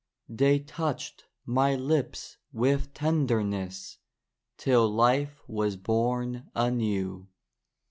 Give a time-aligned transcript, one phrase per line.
[0.29, 3.99] They touched my lips with tenderness,
[4.57, 7.27] Till life was born anew.